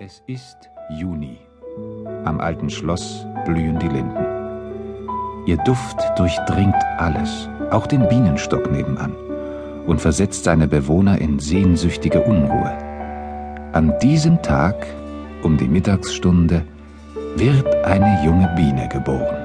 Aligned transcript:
Es 0.00 0.24
ist 0.26 0.56
Juni. 0.98 1.38
Am 2.24 2.40
alten 2.40 2.68
Schloss 2.68 3.24
blühen 3.44 3.78
die 3.78 3.86
Linden. 3.86 4.26
Ihr 5.46 5.56
Duft 5.58 5.96
durchdringt 6.16 6.74
alles, 6.98 7.48
auch 7.70 7.86
den 7.86 8.08
Bienenstock 8.08 8.72
nebenan, 8.72 9.14
und 9.86 10.00
versetzt 10.00 10.42
seine 10.42 10.66
Bewohner 10.66 11.20
in 11.20 11.38
sehnsüchtige 11.38 12.22
Unruhe. 12.22 12.76
An 13.72 13.94
diesem 14.02 14.42
Tag, 14.42 14.84
um 15.44 15.56
die 15.56 15.68
Mittagsstunde, 15.68 16.64
wird 17.36 17.84
eine 17.84 18.24
junge 18.24 18.52
Biene 18.56 18.88
geboren. 18.88 19.36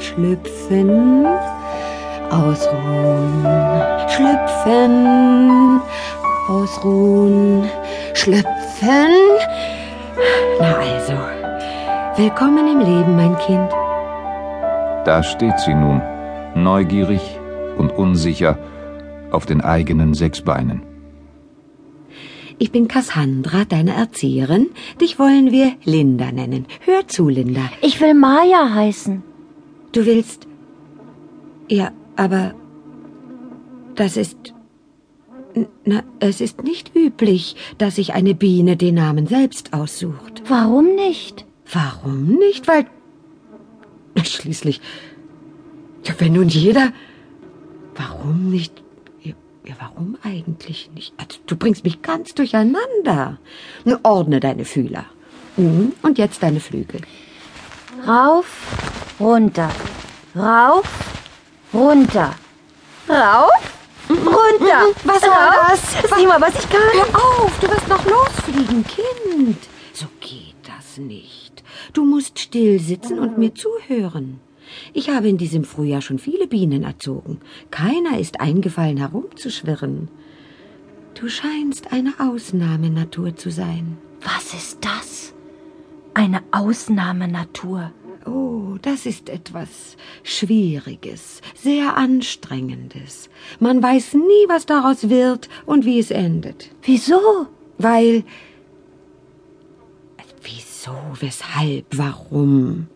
Schlüpfen, 0.00 1.26
ausruhen, 2.28 3.46
schlüpfen, 4.08 5.80
ausruhen, 6.48 7.70
schlüpfen. 8.18 9.12
Na 10.60 10.76
also, 10.76 11.12
willkommen 12.16 12.66
im 12.66 12.80
Leben, 12.80 13.16
mein 13.16 13.36
Kind. 13.38 13.70
Da 15.04 15.22
steht 15.22 15.58
sie 15.60 15.74
nun, 15.74 16.02
neugierig 16.54 17.22
und 17.78 17.90
unsicher 17.92 18.58
auf 19.30 19.46
den 19.46 19.60
eigenen 19.60 20.14
sechs 20.14 20.40
Beinen. 20.42 20.82
Ich 22.58 22.72
bin 22.72 22.88
Cassandra, 22.88 23.64
deine 23.64 23.94
Erzieherin. 23.94 24.70
Dich 25.00 25.20
wollen 25.20 25.52
wir 25.52 25.74
Linda 25.84 26.32
nennen. 26.32 26.66
Hör 26.80 27.06
zu, 27.06 27.28
Linda. 27.28 27.70
Ich 27.82 28.00
will 28.00 28.14
Maya 28.14 28.74
heißen. 28.74 29.22
Du 29.92 30.04
willst. 30.06 30.48
Ja, 31.68 31.92
aber. 32.16 32.54
Das 33.94 34.16
ist. 34.16 34.57
Na, 35.84 36.02
es 36.20 36.40
ist 36.40 36.62
nicht 36.62 36.94
üblich, 36.94 37.56
dass 37.78 37.96
sich 37.96 38.12
eine 38.14 38.34
Biene 38.34 38.76
den 38.76 38.94
Namen 38.96 39.26
selbst 39.26 39.72
aussucht. 39.72 40.42
Warum 40.48 40.94
nicht? 40.94 41.44
Warum 41.72 42.34
nicht? 42.36 42.68
Weil. 42.68 42.86
Schließlich. 44.22 44.80
Ja, 46.04 46.14
wenn 46.18 46.32
nun 46.34 46.48
jeder. 46.48 46.92
Warum 47.94 48.50
nicht? 48.50 48.82
Ja, 49.22 49.74
warum 49.80 50.16
eigentlich 50.22 50.90
nicht? 50.94 51.12
Also, 51.18 51.40
du 51.46 51.54
bringst 51.56 51.84
mich 51.84 52.00
ganz 52.00 52.34
durcheinander. 52.34 53.38
Nun, 53.84 53.98
ordne 54.02 54.40
deine 54.40 54.64
Fühler. 54.64 55.04
Mhm, 55.58 55.92
Und 56.02 56.16
jetzt 56.16 56.42
deine 56.42 56.60
Flügel. 56.60 57.00
Rauf, 58.06 58.46
runter. 59.20 59.68
Rauf, 60.34 60.88
runter. 61.74 62.34
Rauf, 63.08 63.67
runter. 64.60 65.00
Was 65.04 65.20
soll 65.20 65.30
Rauf. 65.30 66.00
das? 66.02 66.18
Sieh 66.18 66.26
mal, 66.26 66.40
was 66.40 66.54
ich 66.58 66.68
kann. 66.68 66.80
Hör 66.92 67.44
auf, 67.44 67.58
du 67.60 67.68
wirst 67.68 67.88
noch 67.88 68.04
losfliegen, 68.04 68.84
Kind. 68.84 69.58
So 69.92 70.06
geht 70.20 70.56
das 70.64 70.98
nicht. 70.98 71.62
Du 71.92 72.04
musst 72.04 72.38
still 72.38 72.78
sitzen 72.80 73.18
und 73.18 73.38
mir 73.38 73.54
zuhören. 73.54 74.40
Ich 74.92 75.08
habe 75.10 75.28
in 75.28 75.38
diesem 75.38 75.64
Frühjahr 75.64 76.02
schon 76.02 76.18
viele 76.18 76.46
Bienen 76.46 76.82
erzogen. 76.82 77.40
Keiner 77.70 78.18
ist 78.18 78.40
eingefallen, 78.40 78.98
herumzuschwirren. 78.98 80.08
Du 81.14 81.28
scheinst 81.28 81.92
eine 81.92 82.14
Ausnahmenatur 82.18 83.34
zu 83.34 83.50
sein. 83.50 83.98
Was 84.22 84.54
ist 84.54 84.84
das? 84.84 85.34
Eine 86.14 86.42
Ausnahmenatur. 86.52 87.92
Oh, 88.26 88.76
das 88.82 89.06
ist 89.06 89.28
etwas 89.28 89.96
Schwieriges, 90.22 91.40
sehr 91.54 91.96
Anstrengendes. 91.96 93.30
Man 93.60 93.82
weiß 93.82 94.14
nie, 94.14 94.48
was 94.48 94.66
daraus 94.66 95.08
wird 95.08 95.48
und 95.66 95.84
wie 95.84 95.98
es 95.98 96.10
endet. 96.10 96.70
Wieso? 96.82 97.46
Weil. 97.78 98.24
Wieso, 100.42 100.92
weshalb, 101.20 101.86
warum? 101.96 102.88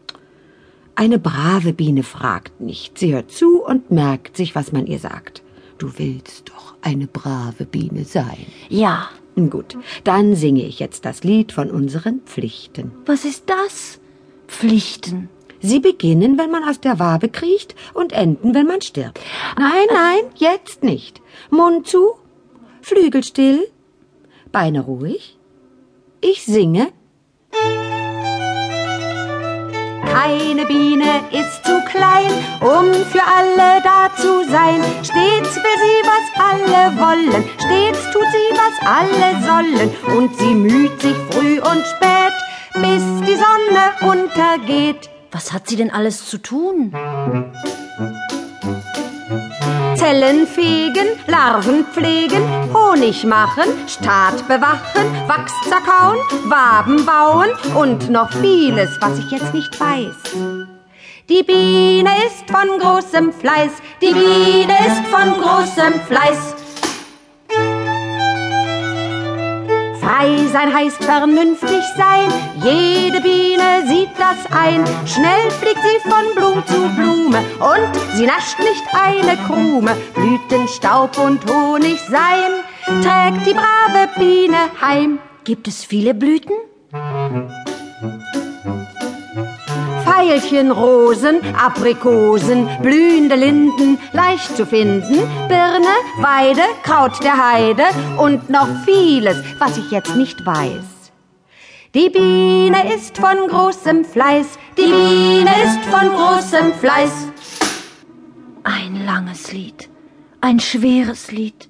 Eine 0.95 1.19
brave 1.19 1.73
Biene 1.73 2.03
fragt 2.03 2.61
nicht. 2.61 2.99
Sie 2.99 3.15
hört 3.15 3.31
zu 3.31 3.65
und 3.65 3.91
merkt 3.91 4.37
sich, 4.37 4.55
was 4.55 4.73
man 4.73 4.87
ihr 4.87 4.99
sagt. 4.99 5.43
Du 5.79 5.99
willst 5.99 6.51
doch 6.51 6.75
eine 6.83 7.07
brave 7.07 7.65
Biene 7.65 8.05
sein. 8.05 8.47
Ja. 8.69 9.09
Gut, 9.35 9.79
dann 10.05 10.37
singe 10.37 10.63
ich 10.67 10.79
jetzt 10.79 11.07
das 11.07 11.25
Lied 11.25 11.53
von 11.53 11.71
unseren 11.71 12.21
Pflichten. 12.21 12.93
Was 13.07 13.25
ist 13.25 13.45
das? 13.49 13.99
Pflichten. 14.53 15.29
Sie 15.61 15.81
beginnen, 15.81 16.39
wenn 16.39 16.51
man 16.51 16.65
aus 16.65 16.81
der 16.81 16.99
Wabe 16.99 17.29
kriecht 17.29 17.75
und 17.95 18.13
enden, 18.13 18.55
wenn 18.55 18.67
man 18.67 18.81
stirbt. 18.83 19.21
Nein, 19.59 19.87
nein, 19.93 20.25
jetzt 20.37 20.83
nicht. 20.83 21.21
Mund 21.51 21.87
zu, 21.87 22.13
Flügel 22.81 23.23
still, 23.25 23.69
Beine 24.51 24.81
ruhig. 24.81 25.39
Ich 26.21 26.45
singe. 26.45 26.89
Keine 30.05 30.67
Biene 30.67 31.11
ist 31.33 31.65
zu 31.65 31.81
klein, 31.91 32.31
um 32.61 32.93
für 33.13 33.25
alle 33.25 33.81
da 33.83 34.11
zu 34.15 34.45
sein. 34.51 34.81
Stets 35.03 35.57
will 35.57 35.79
sie, 35.85 36.01
was 36.13 36.27
alle 36.51 36.83
wollen, 37.01 37.45
stets 37.57 38.03
tut 38.13 38.29
sie, 38.35 38.51
was 38.63 38.77
alle 38.87 39.31
sollen. 39.49 39.91
Und 40.17 40.37
sie 40.39 40.55
müht 40.55 41.01
sich 41.01 41.17
früh 41.31 41.59
und 41.61 41.83
spät, 41.87 42.35
die 43.27 43.37
Sonne 43.37 44.13
untergeht. 44.13 45.11
Was 45.31 45.53
hat 45.53 45.69
sie 45.69 45.77
denn 45.77 45.91
alles 45.91 46.29
zu 46.29 46.39
tun? 46.39 46.93
Zellen 49.97 50.47
fegen, 50.47 51.07
Larven 51.27 51.87
pflegen, 51.87 52.43
Honig 52.75 53.25
machen, 53.25 53.65
Staat 53.87 54.47
bewachen, 54.49 55.29
Wachs 55.29 55.53
zerkauen, 55.69 56.19
Waben 56.51 57.07
bauen 57.07 57.51
und 57.77 58.11
noch 58.11 58.31
vieles, 58.33 58.99
was 59.01 59.19
ich 59.19 59.31
jetzt 59.31 59.55
nicht 59.55 59.79
weiß. 59.79 60.17
Die 61.29 61.43
Biene 61.45 62.11
ist 62.27 62.51
von 62.51 62.79
großem 62.79 63.33
Fleiß, 63.33 63.71
die 64.03 64.13
Biene 64.13 64.75
ist 64.87 65.07
von 65.07 65.41
großem 65.41 66.01
Fleiß. 66.09 66.62
Frei 70.03 70.37
sein 70.53 70.75
heißt 70.75 71.05
vernünftig 71.05 71.81
sein, 71.97 72.29
jede 72.57 73.21
Biene 73.21 73.87
sieht 73.87 74.11
das 74.19 74.51
ein. 74.51 74.85
Schnell 75.07 75.49
fliegt 75.61 75.79
sie 75.81 76.11
von 76.11 76.35
Blum 76.35 76.67
zu 76.67 76.89
Blume 76.97 77.39
und 77.61 78.17
sie 78.17 78.27
nascht 78.27 78.59
nicht 78.59 78.83
eine 78.93 79.37
Krume. 79.47 79.97
Blüten, 80.13 80.67
Staub 80.67 81.17
und 81.19 81.49
Honig 81.49 82.01
sein, 82.11 82.51
trägt 82.85 83.47
die 83.47 83.55
brave 83.55 84.09
Biene 84.19 84.59
heim. 84.81 85.21
Gibt 85.45 85.69
es 85.69 85.85
viele 85.85 86.15
Blüten? 86.15 86.55
Veilchen, 90.23 90.71
Rosen, 90.71 91.41
Aprikosen, 91.57 92.69
blühende 92.81 93.35
Linden, 93.35 93.99
leicht 94.13 94.57
zu 94.57 94.65
finden, 94.65 95.17
Birne, 95.49 95.95
Weide, 96.19 96.63
Kraut 96.85 97.23
der 97.25 97.37
Heide 97.45 97.83
und 98.19 98.49
noch 98.49 98.69
vieles, 98.85 99.43
was 99.59 99.79
ich 99.79 99.91
jetzt 99.91 100.15
nicht 100.15 100.47
weiß. 100.47 101.11
Die 101.95 102.09
Biene 102.09 102.95
ist 102.95 103.19
von 103.19 103.49
großem 103.49 104.05
Fleiß, 104.05 104.47
die 104.79 104.83
Biene 104.83 105.51
ist 105.65 105.85
von 105.91 106.09
großem 106.09 106.73
Fleiß. 106.75 107.13
Ein 108.63 109.05
langes 109.05 109.53
Lied. 109.53 109.89
Ein 110.41 110.61
schweres 110.61 111.33
Lied. 111.33 111.69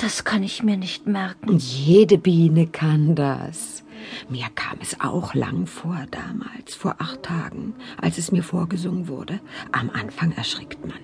Das 0.00 0.24
kann 0.24 0.42
ich 0.42 0.62
mir 0.62 0.78
nicht 0.78 1.06
merken. 1.06 1.58
Jede 1.58 2.16
Biene 2.16 2.66
kann 2.66 3.14
das. 3.14 3.84
Mir 4.30 4.46
kam 4.54 4.78
es 4.80 4.98
auch 5.00 5.34
lang 5.34 5.66
vor 5.66 6.06
damals, 6.10 6.74
vor 6.74 6.96
acht 6.98 7.22
Tagen, 7.22 7.74
als 8.00 8.16
es 8.16 8.32
mir 8.32 8.42
vorgesungen 8.42 9.08
wurde. 9.08 9.40
Am 9.72 9.90
Anfang 9.90 10.32
erschrickt 10.32 10.86
man. 10.86 10.98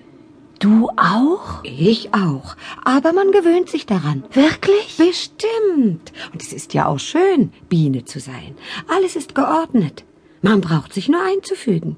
Du 0.59 0.89
auch? 0.97 1.63
Ich 1.63 2.15
auch. 2.15 2.55
Aber 2.83 3.13
man 3.13 3.31
gewöhnt 3.31 3.69
sich 3.69 3.85
daran. 3.85 4.23
Wirklich? 4.31 4.97
Bestimmt. 4.97 6.11
Und 6.33 6.41
es 6.41 6.51
ist 6.51 6.73
ja 6.73 6.87
auch 6.87 6.99
schön, 6.99 7.51
Biene 7.69 8.05
zu 8.05 8.19
sein. 8.19 8.55
Alles 8.87 9.15
ist 9.15 9.35
geordnet. 9.35 10.03
Man 10.41 10.61
braucht 10.61 10.93
sich 10.93 11.07
nur 11.07 11.21
einzufügen. 11.21 11.97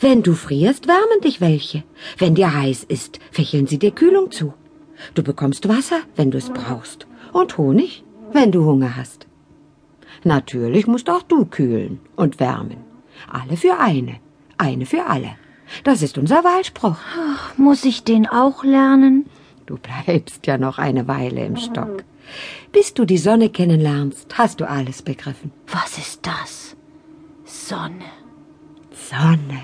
Wenn 0.00 0.22
du 0.22 0.32
frierst, 0.32 0.88
wärmen 0.88 1.20
dich 1.22 1.42
welche. 1.42 1.84
Wenn 2.16 2.34
dir 2.34 2.54
heiß 2.54 2.84
ist, 2.84 3.18
fächeln 3.30 3.66
sie 3.66 3.78
dir 3.78 3.90
Kühlung 3.90 4.30
zu. 4.30 4.54
Du 5.14 5.22
bekommst 5.22 5.68
Wasser, 5.68 6.00
wenn 6.16 6.30
du 6.30 6.38
es 6.38 6.50
brauchst. 6.50 7.06
Und 7.32 7.56
Honig, 7.58 8.04
wenn 8.32 8.52
du 8.52 8.64
Hunger 8.64 8.96
hast. 8.96 9.26
Natürlich 10.24 10.86
musst 10.86 11.10
auch 11.10 11.22
du 11.22 11.46
kühlen 11.46 12.00
und 12.16 12.40
wärmen. 12.40 12.78
Alle 13.30 13.56
für 13.56 13.78
eine, 13.78 14.16
eine 14.58 14.86
für 14.86 15.06
alle. 15.06 15.36
Das 15.84 16.02
ist 16.02 16.18
unser 16.18 16.44
Wahlspruch. 16.44 16.98
Muss 17.56 17.84
ich 17.84 18.04
den 18.04 18.26
auch 18.26 18.62
lernen? 18.64 19.26
Du 19.66 19.78
bleibst 19.78 20.46
ja 20.46 20.58
noch 20.58 20.78
eine 20.78 21.08
Weile 21.08 21.44
im 21.44 21.56
Stock. 21.56 22.04
Bis 22.72 22.94
du 22.94 23.04
die 23.04 23.18
Sonne 23.18 23.48
kennenlernst, 23.48 24.38
hast 24.38 24.60
du 24.60 24.68
alles 24.68 25.02
begriffen. 25.02 25.52
Was 25.66 25.98
ist 25.98 26.20
das? 26.26 26.76
Sonne. 27.44 28.04
Sonne, 29.10 29.62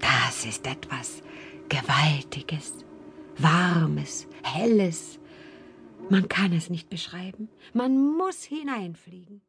das 0.00 0.44
ist 0.44 0.66
etwas 0.66 1.22
Gewaltiges, 1.68 2.84
Warmes, 3.38 4.26
Helles. 4.42 5.18
Man 6.08 6.28
kann 6.28 6.52
es 6.52 6.70
nicht 6.70 6.88
beschreiben. 6.88 7.48
Man 7.72 8.16
muss 8.16 8.42
hineinfliegen. 8.42 9.42